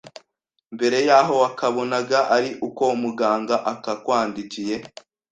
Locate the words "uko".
2.67-2.83